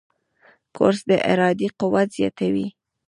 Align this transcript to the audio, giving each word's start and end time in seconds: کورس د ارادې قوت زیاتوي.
کورس 0.75 1.01
د 1.09 1.11
ارادې 1.31 1.67
قوت 1.79 2.07
زیاتوي. 2.17 2.67